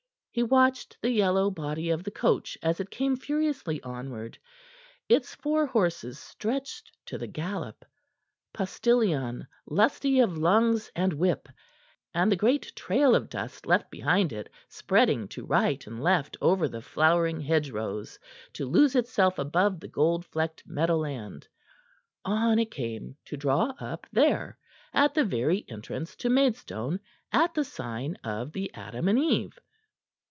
[0.33, 4.37] He watched the yellow body of the coach as it came furiously onward,
[5.09, 7.83] its four horses stretched to the gallop,
[8.53, 11.49] postillion lusty of lungs and whip,
[12.13, 16.69] and the great trail of dust left behind it spreading to right and left over
[16.69, 18.17] the flowering hedge rows
[18.53, 21.45] to lose itself above the gold flecked meadowland.
[22.23, 24.57] On it came, to draw up there,
[24.93, 27.01] at the very entrance to Maidstone,
[27.33, 29.59] at the sign of the "Adam and Eve."